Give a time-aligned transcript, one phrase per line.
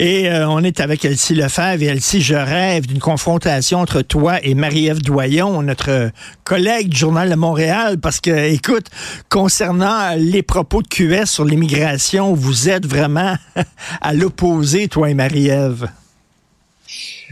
[0.00, 1.82] Et euh, on est avec Elsie Lefebvre.
[1.82, 6.10] Et Elsie, je rêve d'une confrontation entre toi et Marie-Ève Doyon, notre
[6.42, 8.86] collègue du Journal de Montréal, parce que, écoute,
[9.28, 13.36] concernant les propos de QS sur l'immigration, vous êtes vraiment
[14.00, 15.88] à l'opposé, toi et Marie-Ève.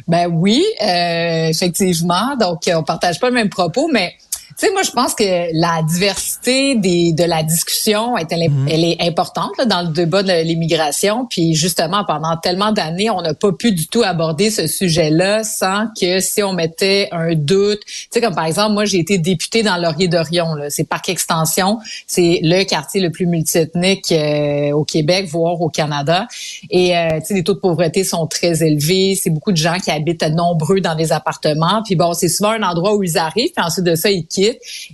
[0.06, 2.36] Ben oui, euh, effectivement.
[2.36, 4.14] Donc, on partage pas le même propos, mais
[4.58, 5.24] tu sais, moi, je pense que
[5.58, 8.68] la diversité des, de la discussion, est, elle, mhm.
[8.68, 11.26] elle est importante là, dans le débat de l'immigration.
[11.26, 15.86] Puis justement, pendant tellement d'années, on n'a pas pu du tout aborder ce sujet-là sans
[15.98, 19.62] que si on mettait un doute, tu sais, comme par exemple, moi, j'ai été députée
[19.62, 20.56] dans Laurier-Dorion.
[20.68, 21.78] C'est Parc Extension.
[22.06, 26.26] C'est le quartier le plus multiethnique euh, au Québec, voire au Canada.
[26.70, 29.14] Et, euh, tu sais, les taux de pauvreté sont très élevés.
[29.14, 31.82] C'est beaucoup de gens qui habitent nombreux dans des appartements.
[31.84, 33.52] Puis bon, c'est souvent un endroit où ils arrivent.
[33.54, 34.41] Puis ensuite de ça, ils quittent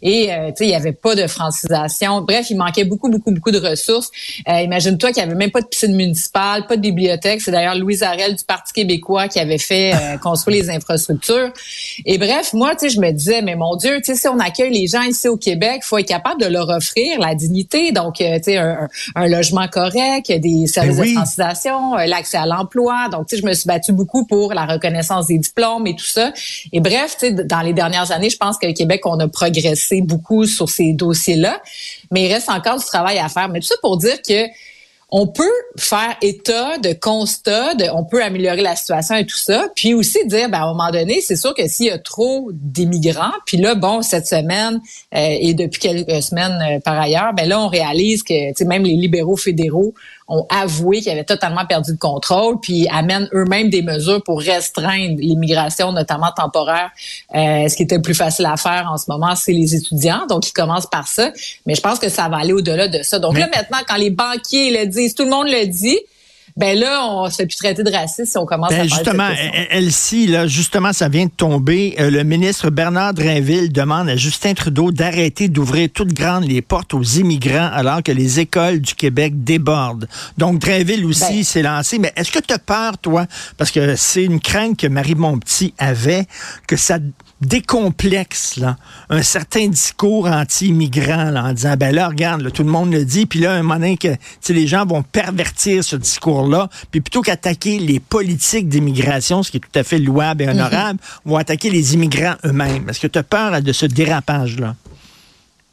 [0.03, 2.23] et euh, tu sais, il y avait pas de francisation.
[2.23, 4.11] Bref, il manquait beaucoup, beaucoup, beaucoup de ressources.
[4.49, 7.41] Euh, imagine-toi qu'il y avait même pas de piscine municipale, pas de bibliothèque.
[7.41, 11.53] C'est d'ailleurs Louise Arel du Parti québécois qui avait fait euh, construire les infrastructures.
[12.05, 14.39] Et bref, moi, tu sais, je me disais, mais mon Dieu, tu sais, si on
[14.39, 17.93] accueille les gens ici au Québec, faut être capable de leur offrir la dignité.
[17.93, 18.89] Donc, tu sais, un,
[19.29, 23.09] logement correct, des services ben de francisation, l'accès à l'emploi.
[23.11, 26.07] Donc, tu sais, je me suis battue beaucoup pour la reconnaissance des diplômes et tout
[26.07, 26.33] ça.
[26.73, 29.29] Et bref, tu sais, dans les dernières années, je pense que le Québec, on a
[29.39, 31.63] progresser beaucoup sur ces dossiers-là,
[32.11, 33.49] mais il reste encore du travail à faire.
[33.49, 34.47] Mais tout ça pour dire que
[35.11, 35.45] on peut
[35.79, 40.19] faire état de constat, de, on peut améliorer la situation et tout ça, puis aussi
[40.27, 43.57] dire, ben, à un moment donné, c'est sûr que s'il y a trop d'immigrants, puis
[43.57, 44.81] là, bon, cette semaine
[45.15, 48.97] euh, et depuis quelques semaines euh, par ailleurs, ben là, on réalise que, même les
[48.97, 49.95] libéraux fédéraux
[50.31, 55.17] ont avoué qu'ils avaient totalement perdu le contrôle, puis amènent eux-mêmes des mesures pour restreindre
[55.19, 56.91] l'immigration, notamment temporaire.
[57.35, 60.27] Euh, ce qui était le plus facile à faire en ce moment, c'est les étudiants,
[60.29, 61.33] donc ils commencent par ça.
[61.65, 63.19] Mais je pense que ça va aller au-delà de ça.
[63.19, 65.99] Donc là, maintenant, quand les banquiers le disent, tout le monde le dit,
[66.59, 69.29] ben là, on se fait plus traiter de raciste si on commence ben, à justement,
[69.71, 71.95] Elsie, là, justement, ça vient de tomber.
[72.01, 76.95] Euh, le ministre Bernard Drinville demande à Justin Trudeau d'arrêter d'ouvrir toutes grandes les portes
[76.95, 80.09] aux immigrants alors que les écoles du Québec débordent.
[80.37, 82.01] Donc, Drainville aussi ben s'est lancé.
[82.01, 83.27] Mais est-ce que tu as peur, toi,
[83.57, 86.27] parce que c'est une crainte que Marie Montpetit avait,
[86.67, 86.99] que ça
[87.41, 88.77] décomplexe là,
[89.11, 93.41] un certain discours anti-immigrant en disant ben là regarde tout le monde le dit puis
[93.41, 94.09] là un moment donné que
[94.49, 99.59] les gens vont pervertir ce discours là puis plutôt qu'attaquer les politiques d'immigration ce qui
[99.59, 100.53] est tout à fait louable et mhm.
[100.55, 102.89] honorable vont attaquer les immigrants eux-mêmes.
[102.89, 104.75] Est-ce que tu as peur de ce dérapage là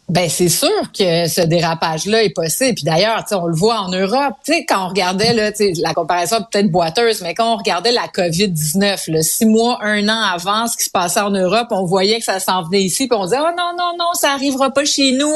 [0.08, 2.76] ben c'est sûr que ce dérapage-là est possible.
[2.76, 4.36] Puis d'ailleurs, on le voit en Europe.
[4.46, 5.50] Tu sais, quand on regardait là,
[5.82, 10.08] la comparaison peut-être boiteuse, mais quand on regardait la COVID 19, là, six mois, un
[10.08, 13.08] an avant, ce qui se passait en Europe, on voyait que ça s'en venait ici.
[13.08, 15.34] Puis on disait oh non non non, ça arrivera pas chez nous.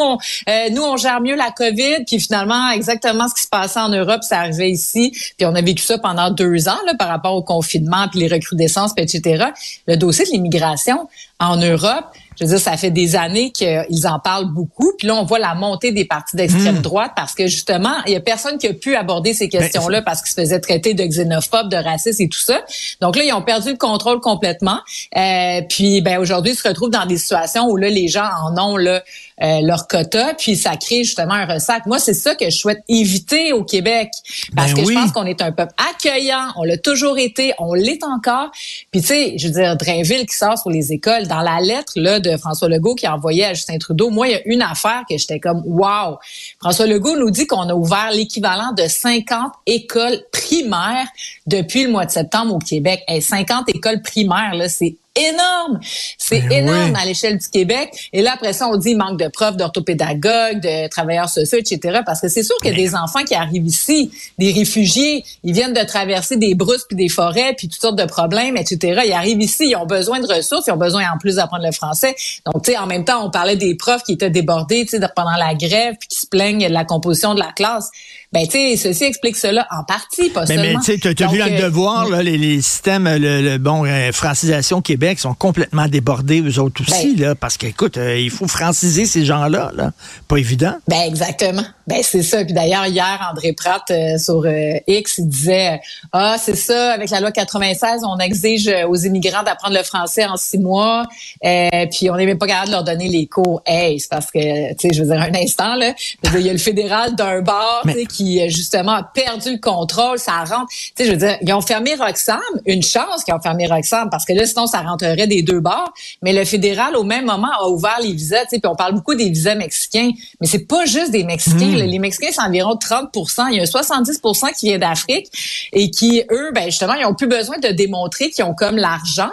[0.47, 2.05] Euh, nous on gère mieux la COVID.
[2.05, 5.11] Puis finalement, exactement ce qui se passait en Europe, ça arrivait ici.
[5.37, 8.27] Puis on a vécu ça pendant deux ans là, par rapport au confinement, puis les
[8.27, 9.45] recrudescences, puis etc.
[9.87, 11.07] Le dossier de l'immigration
[11.39, 12.05] en Europe
[12.39, 14.93] je veux dire, ça fait des années qu'ils en parlent beaucoup.
[14.97, 16.81] Puis là, on voit la montée des partis d'extrême hmm.
[16.81, 20.01] droite parce que justement, il y a personne qui a pu aborder ces ben, questions-là
[20.01, 22.61] parce qu'ils se faisaient traiter de xénophobes, de racistes et tout ça.
[23.01, 24.79] Donc là, ils ont perdu le contrôle complètement.
[25.17, 28.57] Euh, puis ben aujourd'hui, ils se retrouvent dans des situations où là, les gens en
[28.57, 29.03] ont là
[29.41, 31.85] euh, leur quota, puis ça crée justement un ressac.
[31.85, 34.09] Moi, c'est ça que je souhaite éviter au Québec,
[34.53, 37.73] parce ben que je pense qu'on est un peuple accueillant, on l'a toujours été, on
[37.73, 38.51] l'est encore.
[38.91, 41.93] Puis tu sais, je veux dire, Drainville qui sort sur les écoles, dans la lettre
[41.95, 44.61] là de François Legault qui a envoyé à Justin Trudeau, moi, il y a une
[44.61, 46.17] affaire que j'étais comme, wow!
[46.59, 51.07] François Legault nous dit qu'on a ouvert l'équivalent de 50 écoles primaires
[51.47, 53.03] depuis le mois de septembre au Québec.
[53.07, 55.79] Et 50 écoles primaires, là, c'est énorme.
[56.17, 58.09] C'est ben énorme à l'échelle du Québec.
[58.13, 62.01] Et là, après ça, on dit manque de profs, d'orthopédagogues, de travailleurs sociaux, etc.
[62.05, 65.53] Parce que c'est sûr qu'il y a des enfants qui arrivent ici, des réfugiés, ils
[65.53, 69.01] viennent de traverser des brousses puis des forêts puis toutes sortes de problèmes, etc.
[69.05, 71.71] Ils arrivent ici, ils ont besoin de ressources, ils ont besoin en plus d'apprendre le
[71.71, 72.15] français.
[72.45, 75.09] Donc, tu sais, en même temps, on parlait des profs qui étaient débordés, tu sais,
[75.15, 77.89] pendant la grève puis qui se plaignent de la composition de la classe.
[78.31, 80.61] Ben, tu sais, ceci explique cela en partie, pas seulement.
[80.61, 83.85] Mais tu sais, tu as vu dans le devoir, là, les, les systèmes, le, bon,
[83.85, 88.29] euh, francisation Québec sont complètement débordés, eux autres aussi, ben, là, parce qu'écoute, euh, il
[88.29, 89.93] faut franciser ces gens-là, là.
[90.27, 90.75] Pas évident.
[90.87, 91.63] Ben, exactement.
[91.87, 92.45] Ben, c'est ça.
[92.45, 94.45] Puis d'ailleurs, hier, André Pratt, euh, sur
[94.85, 99.75] X, il disait, ah, c'est ça, avec la loi 96, on exige aux immigrants d'apprendre
[99.75, 101.07] le français en six mois,
[101.41, 103.63] puis on n'est même pas capable de leur donner les cours.
[103.65, 105.95] Hey, c'est parce que, tu sais, je veux dire, un instant, là,
[106.35, 107.81] il y a le fédéral d'un bar,
[108.19, 110.67] qui, justement, a perdu le contrôle, ça rentre.
[110.69, 114.09] Tu sais, je veux dire, ils ont fermé Roxham, une chance qu'ils ont fermé Roxham,
[114.09, 115.93] parce que là, sinon, ça rentrerait des deux bords.
[116.21, 118.93] Mais le fédéral, au même moment, a ouvert les visas, tu sais, puis on parle
[118.93, 120.11] beaucoup des visas mexicains,
[120.41, 121.65] mais c'est pas juste des Mexicains.
[121.65, 121.75] Hmm.
[121.75, 125.27] Les Mexicains, c'est environ 30% Il y a 70% qui vient d'Afrique
[125.71, 129.31] et qui, eux, ben justement, ils ont plus besoin de démontrer qu'ils ont comme l'argent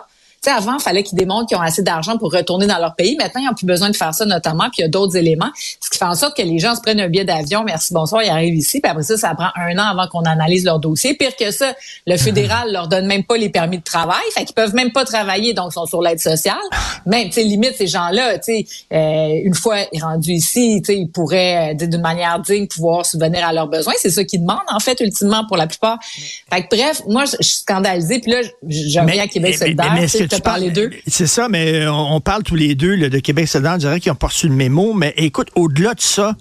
[0.51, 3.17] avant, il fallait qu'ils démontrent qu'ils ont assez d'argent pour retourner dans leur pays.
[3.17, 5.51] Maintenant, ils n'ont plus besoin de faire ça, notamment, puis il y a d'autres éléments,
[5.81, 8.23] ce qui fait en sorte que les gens se prennent un billet d'avion, merci, bonsoir,
[8.23, 11.15] ils arrivent ici, puis après ça, ça prend un an avant qu'on analyse leur dossier.
[11.15, 11.75] Pire que ça,
[12.07, 15.05] le fédéral leur donne même pas les permis de travail, fait qu'ils peuvent même pas
[15.05, 16.57] travailler, donc ils sont sur l'aide sociale.
[17.07, 20.99] Même, tu sais, limite, ces gens-là, tu sais, euh, une fois rendus ici, tu sais,
[20.99, 23.95] ils pourraient, euh, d'une manière digne, pouvoir subvenir à leurs besoins.
[23.99, 25.99] C'est ça qu'ils demandent, en fait, ultimement, pour la plupart.
[26.53, 28.39] Fait que, bref, moi, je suis scandalisée, puis là,
[28.69, 29.95] je reviens à Québec solidaire.
[31.07, 34.19] C'est ça, mais on, parle tous les deux de Québec solidaire, on dirait qu'ils ont
[34.21, 36.37] reçu le mémo, mais écoute, au-delà de ça,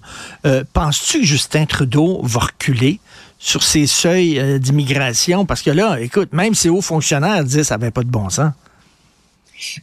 [0.46, 3.00] euh, penses-tu que Justin Trudeau va reculer?
[3.38, 5.44] sur ces seuils euh, d'immigration?
[5.44, 8.30] Parce que là, écoute, même ces hauts fonctionnaires disent que ça n'avait pas de bon
[8.30, 8.52] sens.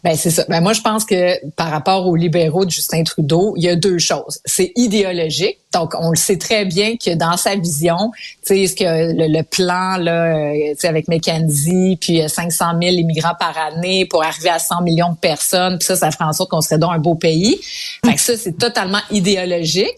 [0.03, 0.45] Ben c'est ça.
[0.49, 3.75] Ben moi je pense que par rapport aux libéraux de Justin Trudeau, il y a
[3.75, 4.39] deux choses.
[4.45, 5.57] C'est idéologique.
[5.73, 8.11] Donc on le sait très bien que dans sa vision,
[8.45, 13.35] tu sais ce que le, plan là, euh, avec McKenzie, puis 500 euh, 000 immigrants
[13.39, 16.51] par année pour arriver à 100 millions de personnes, puis ça ça ferait en sorte
[16.51, 17.59] qu'on serait dans un beau pays.
[18.05, 19.97] Fait que ça c'est totalement idéologique.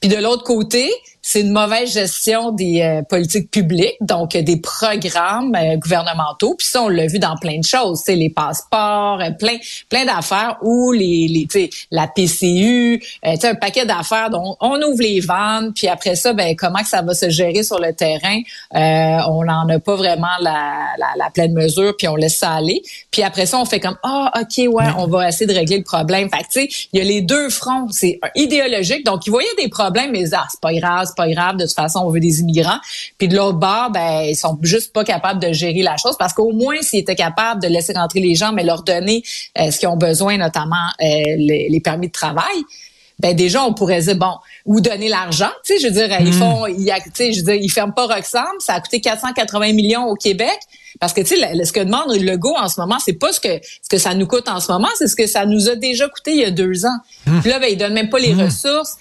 [0.00, 0.90] Puis de l'autre côté,
[1.30, 6.54] c'est une mauvaise gestion des euh, politiques publiques, donc euh, des programmes euh, gouvernementaux.
[6.54, 9.58] Puis ça, on l'a vu dans plein de choses, c'est les passeports, plein
[9.90, 15.74] plein d'affaires où les, les la PCU, un paquet d'affaires dont on ouvre les ventes,
[15.74, 18.40] puis après ça, ben comment que ça va se gérer sur le terrain,
[18.72, 22.80] on n'en a pas vraiment la, la, pleine mesure, puis on laisse ça aller.
[23.10, 25.84] Puis après ça, on fait comme ah ok ouais, on va essayer de régler le
[25.84, 26.30] problème.
[26.30, 29.68] Fait tu sais, il y a les deux fronts, c'est idéologique, donc il voyait des
[29.68, 32.78] problèmes, mais ah c'est pas grave pas grave, de toute façon, on veut des immigrants.
[33.18, 36.32] Puis de l'autre bord, ben, ils sont juste pas capables de gérer la chose parce
[36.32, 39.22] qu'au moins, s'ils étaient capables de laisser rentrer les gens, mais leur donner
[39.58, 41.04] euh, ce qu'ils ont besoin, notamment euh,
[41.36, 42.64] les, permis de travail,
[43.20, 44.34] ben déjà on pourrait dire bon
[44.64, 46.32] ou donner l'argent tu sais je veux dire ils hmm.
[46.34, 49.72] font ils, tu sais je veux dire ils ferment pas Roxham ça a coûté 480
[49.72, 50.56] millions au Québec
[51.00, 53.40] parce que tu sais ce que demande le Legault en ce moment c'est pas ce
[53.40, 55.74] que ce que ça nous coûte en ce moment c'est ce que ça nous a
[55.74, 57.40] déjà coûté il y a deux ans hmm.
[57.40, 58.42] puis là ben ils donnent même pas les hmm.
[58.42, 58.96] ressources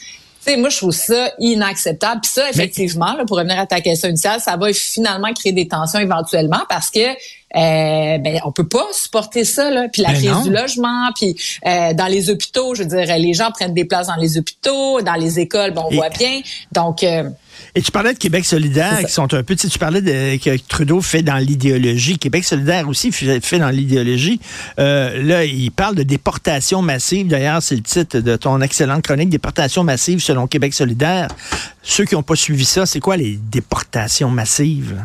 [0.55, 2.21] moi, je trouve ça inacceptable.
[2.21, 5.67] Puis ça, effectivement, là, pour revenir à ta question initiale, ça va finalement créer des
[5.67, 6.99] tensions éventuellement parce que
[7.55, 11.35] euh, ben on peut pas supporter ça là puis la ben crise du logement puis
[11.65, 15.01] euh, dans les hôpitaux je veux dire les gens prennent des places dans les hôpitaux
[15.01, 16.41] dans les écoles bon on voit bien
[16.73, 17.29] donc euh,
[17.75, 21.01] et tu parlais de Québec solidaire, qui sont un peu, tu, parlais de que Trudeau
[21.01, 22.17] fait dans l'idéologie.
[22.17, 24.39] Québec solidaire aussi fait, dans l'idéologie.
[24.79, 27.27] Euh, là, il parle de déportation massive.
[27.27, 31.27] D'ailleurs, c'est le titre de ton excellente chronique, déportation massive selon Québec solidaire.
[31.83, 35.03] Ceux qui n'ont pas suivi ça, c'est quoi les déportations massives?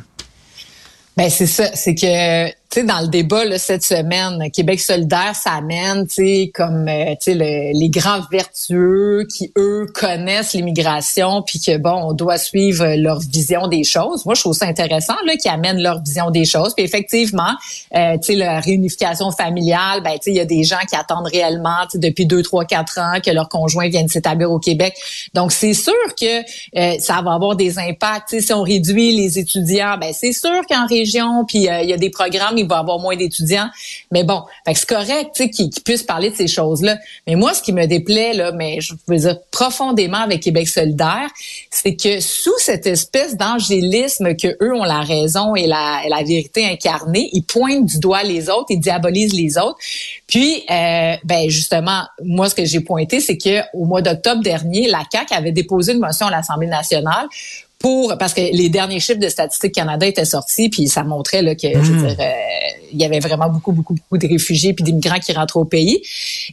[1.16, 5.52] Ben c'est ça, c'est que sais, dans le débat là, cette semaine, Québec solidaire, ça
[5.52, 12.08] amène, tu comme, euh, sais, les grands vertueux qui, eux, connaissent l'immigration, puis que, bon,
[12.08, 14.24] on doit suivre leur vision des choses.
[14.24, 16.74] Moi, je trouve ça intéressant, là, qu'ils amènent leur vision des choses.
[16.74, 17.52] Puis effectivement,
[17.94, 22.24] euh, la réunification familiale, ben, tu il y a des gens qui attendent réellement, depuis
[22.24, 24.94] deux, trois, quatre ans que leur conjoint vienne s'établir au Québec.
[25.34, 26.40] Donc, c'est sûr que
[26.78, 28.30] euh, ça va avoir des impacts.
[28.30, 31.96] Tu si on réduit les étudiants, ben, c'est sûr qu'en région, puis il y a
[31.98, 33.68] des programmes il va avoir moins d'étudiants.
[34.10, 36.96] Mais bon, c'est correct, qu'ils puissent parler de ces choses-là.
[37.26, 41.28] Mais moi, ce qui me déplaît, là, mais je veux dire profondément avec Québec solidaire,
[41.70, 46.64] c'est que sous cette espèce d'angélisme que eux ont la raison et la, la vérité
[46.66, 49.78] incarnée, ils pointent du doigt les autres, ils diabolisent les autres.
[50.26, 54.88] Puis, euh, ben justement, moi, ce que j'ai pointé, c'est que au mois d'octobre dernier,
[54.88, 57.28] la CAC avait déposé une motion à l'Assemblée nationale
[57.82, 61.54] pour parce que les derniers chiffres de Statistique Canada étaient sortis puis ça montrait là
[61.54, 62.06] que je veux hmm.
[62.06, 62.30] dire, euh,
[62.92, 66.02] il y avait vraiment beaucoup beaucoup beaucoup de réfugiés puis d'immigrants qui rentraient au pays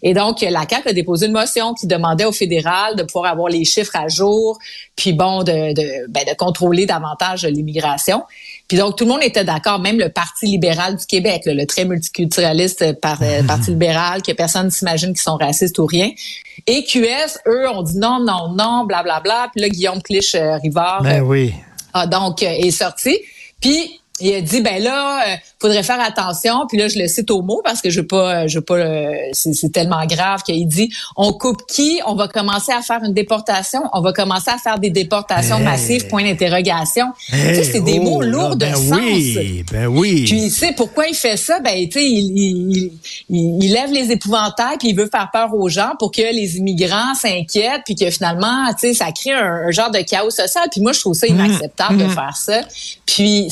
[0.01, 3.49] et donc la CAC a déposé une motion qui demandait au fédéral de pouvoir avoir
[3.49, 4.57] les chiffres à jour
[4.95, 8.23] puis bon de de, ben, de contrôler davantage l'immigration
[8.69, 11.85] Puis donc, tout le monde était d'accord, même le Parti libéral du Québec, le très
[11.85, 16.11] multiculturaliste par, euh, Parti libéral, que personne ne s'imagine qu'ils sont racistes ou rien.
[16.67, 19.19] Et QS, eux, ont dit non, non, non, blablabla.
[19.21, 19.49] Bla, bla.
[19.51, 21.53] Puis là, Guillaume Clich-Rivard ben oui.
[21.93, 23.19] a donc est sorti.
[23.59, 26.65] Puis il a dit ben là euh, faudrait faire attention.
[26.67, 28.75] Puis là je le cite au mot parce que je veux pas je veux pas
[28.75, 31.99] euh, c'est tellement grave qu'il dit on coupe qui?
[32.05, 33.81] On va commencer à faire une déportation.
[33.93, 37.05] On va commencer à faire des déportations massives point d'interrogation.
[37.29, 38.91] Tu sais c'est des mots oh lourds de ben sens.
[38.91, 40.25] oui ben oui.
[40.25, 41.59] Puis tu sais pourquoi il fait ça?
[41.59, 42.91] Ben tu sais il,
[43.29, 46.57] il, il, lève les épouvantails puis il veut faire peur aux gens pour que les
[46.57, 50.65] immigrants s'inquiètent puis que finalement tu sais ça crée un, genre de chaos social.
[50.71, 51.35] Puis moi je trouve ça mmh.
[51.35, 52.09] inacceptable de mmh.
[52.09, 52.61] faire ça.
[53.05, 53.47] Puis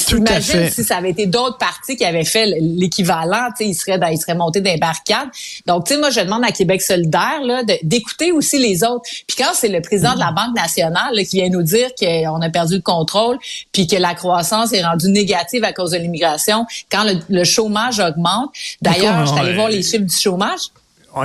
[0.69, 4.61] si ça avait été d'autres partis qui avaient fait l'équivalent, ils seraient, ils seraient montés
[4.61, 5.27] d'un barricade.
[5.65, 9.03] Donc, tu sais, moi, je demande à Québec solidaire là, d'écouter aussi les autres.
[9.27, 12.49] Puis quand c'est le président de la Banque nationale qui vient nous dire qu'on a
[12.49, 13.37] perdu le contrôle,
[13.71, 18.51] puis que la croissance est rendue négative à cause de l'immigration, quand le, chômage augmente.
[18.81, 20.71] D'ailleurs, je suis allée voir les chiffres du chômage.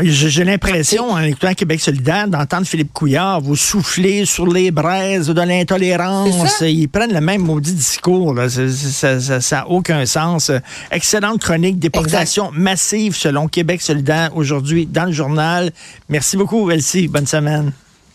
[0.03, 5.41] J'ai l'impression, en écoutant Québec solidaire, d'entendre Philippe Couillard vous souffler sur les braises de
[5.41, 6.61] l'intolérance.
[6.63, 8.35] Ils prennent le même maudit discours.
[8.49, 9.17] Ça
[9.51, 10.51] n'a aucun sens.
[10.91, 15.71] Excellente chronique, déportation massive selon Québec solidaire aujourd'hui dans le journal.
[16.09, 17.09] Merci beaucoup, Elsie.
[17.09, 17.73] Bonne semaine.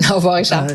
[0.10, 0.68] Au revoir, Richard.